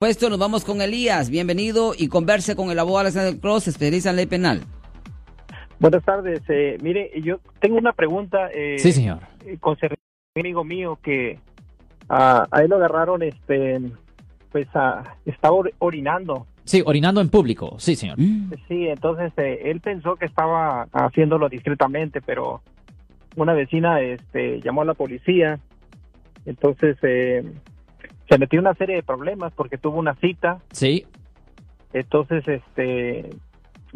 [0.00, 1.28] Puesto, nos vamos con Elías.
[1.28, 4.62] Bienvenido y converse con el abogado Alexander Cross, especialista en ley penal.
[5.78, 6.40] Buenas tardes.
[6.48, 8.48] Eh, mire, yo tengo una pregunta.
[8.50, 9.18] Eh, sí, señor.
[9.60, 11.38] Con un amigo mío que
[12.08, 13.78] a él lo agarraron, este,
[14.50, 14.68] pues
[15.26, 16.46] estaba orinando.
[16.64, 17.74] Sí, orinando en público.
[17.78, 18.18] Sí, señor.
[18.18, 18.52] Mm.
[18.68, 22.62] Sí, entonces eh, él pensó que estaba haciéndolo discretamente, pero
[23.36, 25.60] una vecina este, llamó a la policía.
[26.46, 27.44] Entonces eh,
[28.30, 30.60] se metió una serie de problemas porque tuvo una cita.
[30.70, 31.04] Sí.
[31.92, 33.28] Entonces, este,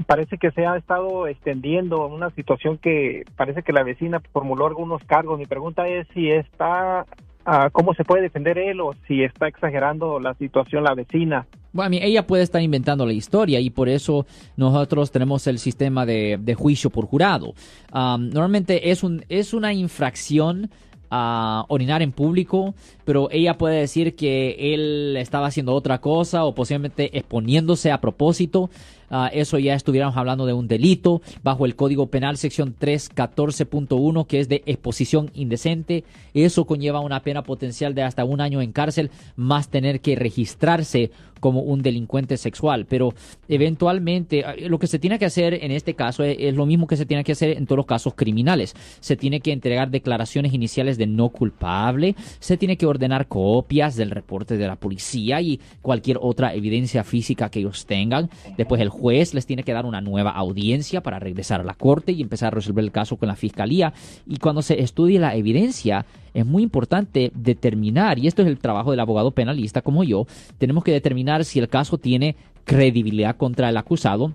[0.07, 5.05] parece que se ha estado extendiendo una situación que parece que la vecina formuló algunos
[5.05, 5.39] cargos.
[5.39, 7.07] Mi pregunta es si está,
[7.47, 11.47] ah, cómo se puede defender él o si está exagerando la situación la vecina.
[11.73, 16.57] Bueno, ella puede estar inventando la historia y por eso nosotros tenemos el sistema de,
[16.59, 17.55] juicio por jurado.
[17.93, 20.71] Ah, normalmente es, un, es una infracción
[21.11, 26.55] a orinar en público, pero ella puede decir que él estaba haciendo otra cosa o
[26.55, 28.71] posiblemente exponiéndose a propósito.
[29.11, 34.41] Ah, eso ya estuviéramos hablando de un delito bajo el Código Penal sección 314.1 que
[34.41, 36.05] es de exposición indecente.
[36.33, 41.11] Eso conlleva una pena potencial de hasta un año en cárcel más tener que registrarse
[41.45, 42.87] como un delincuente sexual.
[42.87, 43.13] Pero
[43.49, 46.97] eventualmente ah, lo que se tiene que hacer en este caso es, lo mismo que
[46.97, 48.75] se tiene que hacer en todos los casos criminales.
[49.01, 54.11] Se tiene que entregar declaraciones iniciales de no culpable, se tiene que ordenar copias del
[54.11, 58.31] reporte de la policía y cualquier otra evidencia física que ellos tengan.
[58.57, 62.13] Después el juez les tiene que dar una nueva audiencia para regresar a la corte
[62.13, 63.93] y empezar a resolver el caso con la fiscalía.
[64.27, 68.91] Y cuando se estudie la evidencia, es muy importante determinar, y esto es el trabajo
[68.91, 70.27] del abogado penalista como yo,
[70.59, 74.33] tenemos que determinar si el caso tiene credibilidad contra el acusado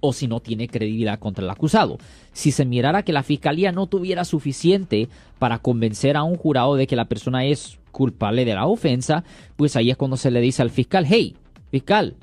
[0.00, 1.98] o si no tiene credibilidad contra el acusado.
[2.32, 6.86] Si se mirara que la fiscalía no tuviera suficiente para convencer a un jurado de
[6.86, 9.24] que la persona es culpable de la ofensa,
[9.56, 11.36] pues ahí es cuando se le dice al fiscal, hey,
[11.70, 12.14] fiscal,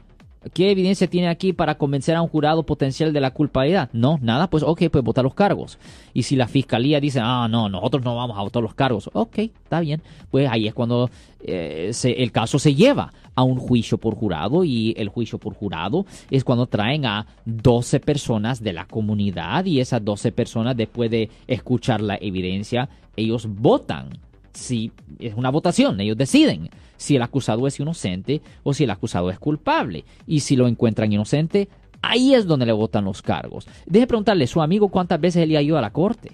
[0.53, 3.89] ¿Qué evidencia tiene aquí para convencer a un jurado potencial de la culpabilidad?
[3.91, 5.77] No, nada, pues ok, pues votar los cargos.
[6.13, 9.37] Y si la fiscalía dice, ah, no, nosotros no vamos a votar los cargos, ok,
[9.39, 10.01] está bien,
[10.31, 11.09] pues ahí es cuando
[11.41, 16.05] eh, el caso se lleva a un juicio por jurado y el juicio por jurado
[16.31, 21.29] es cuando traen a 12 personas de la comunidad y esas 12 personas después de
[21.47, 24.28] escuchar la evidencia, ellos votan.
[24.53, 29.29] Si es una votación, ellos deciden si el acusado es inocente o si el acusado
[29.29, 30.05] es culpable.
[30.27, 31.69] Y si lo encuentran inocente,
[32.01, 33.67] ahí es donde le votan los cargos.
[33.85, 36.31] Deje preguntarle, su amigo, ¿cuántas veces él ha ido a la corte?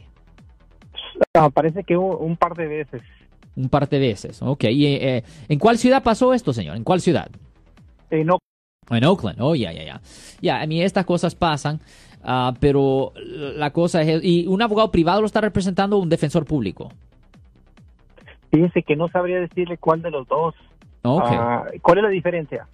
[1.54, 3.02] Parece que un, par de veces.
[3.56, 4.66] Un par de veces, ok.
[4.66, 6.76] ¿Y, eh, ¿En cuál ciudad pasó esto, señor?
[6.78, 7.30] ¿En cuál ciudad?
[8.10, 8.42] En Oakland.
[8.90, 10.02] En Oakland, oh, ya, ya, ya.
[10.42, 11.80] Ya, a mí estas cosas pasan,
[12.24, 14.24] ah, pero la cosa es...
[14.24, 16.92] ¿Y un abogado privado lo está representando un defensor público?
[18.56, 20.56] Fíjese que no sabría decirle cuál de los dos.
[21.04, 22.68] Ah, ¿Cuál es la diferencia?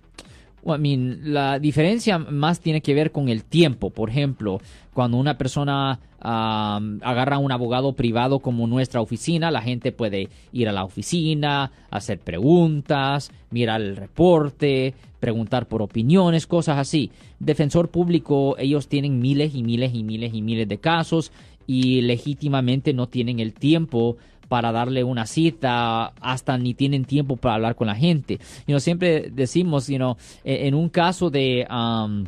[0.63, 3.89] la diferencia más tiene que ver con el tiempo.
[3.89, 4.59] Por ejemplo,
[4.93, 10.69] cuando una persona agarra a un abogado privado como nuestra oficina, la gente puede ir
[10.69, 17.09] a la oficina, hacer preguntas, mirar el reporte, preguntar por opiniones, cosas así.
[17.39, 21.31] Defensor público, ellos tienen miles y miles y miles y miles de casos
[21.65, 24.17] y legítimamente no tienen el tiempo
[24.51, 28.37] para darle una cita, hasta ni tienen tiempo para hablar con la gente.
[28.67, 31.65] You siempre decimos, you e, en un caso de...
[31.71, 32.25] Um,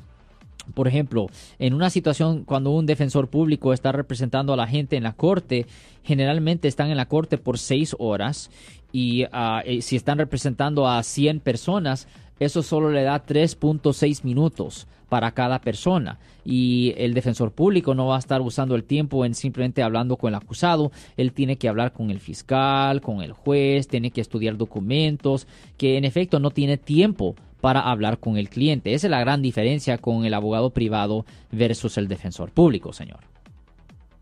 [0.74, 1.28] por ejemplo,
[1.60, 5.66] en una situación cuando un defensor público está representando a la gente en la corte,
[6.02, 8.50] generalmente están en la corte por seis horas
[8.94, 12.08] y uh, si están representando a 100 personas,
[12.40, 18.16] eso solo le da 3.6 minutos para cada persona y el defensor público no va
[18.16, 21.94] a estar usando el tiempo en simplemente hablando con el acusado, él tiene que hablar
[21.94, 26.78] con el fiscal, con el juez, tiene que estudiar documentos, que en efecto no tiene
[26.78, 28.94] tiempo para hablar con el cliente.
[28.94, 33.20] Esa es la gran diferencia con el abogado privado versus el defensor público, señor.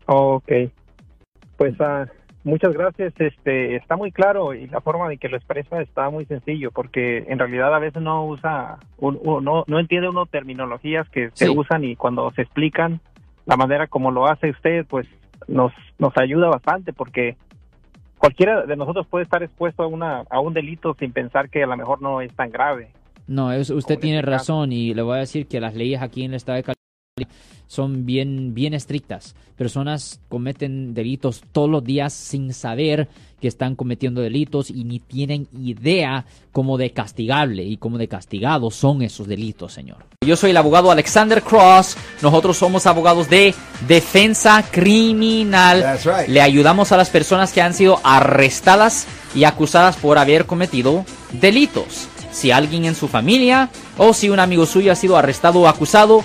[0.06, 0.52] Ok.
[1.56, 2.06] Pues uh,
[2.44, 3.14] Muchas gracias.
[3.18, 7.18] Este está muy claro y la forma de que lo expresa está muy sencillo porque
[7.28, 11.94] en realidad a veces no usa, no, no entiende uno terminologías que se usan y
[11.94, 13.00] cuando se explican
[13.46, 15.06] la manera como lo hace usted, pues
[15.46, 17.36] nos nos ayuda bastante porque
[18.18, 21.66] cualquiera de nosotros puede estar expuesto a una a un delito sin pensar que a
[21.66, 22.90] lo mejor no es tan grave.
[23.28, 26.24] No, es, usted tiene este razón y le voy a decir que las leyes aquí
[26.24, 26.81] en el estado de California
[27.66, 29.34] son bien, bien estrictas.
[29.56, 33.08] Personas cometen delitos todos los días sin saber
[33.40, 38.70] que están cometiendo delitos y ni tienen idea cómo de castigable y cómo de castigado
[38.70, 40.04] son esos delitos, señor.
[40.24, 41.96] Yo soy el abogado Alexander Cross.
[42.22, 43.54] Nosotros somos abogados de
[43.88, 45.98] defensa criminal.
[46.28, 52.08] Le ayudamos a las personas que han sido arrestadas y acusadas por haber cometido delitos
[52.32, 56.24] si alguien en su familia o si un amigo suyo ha sido arrestado o acusado,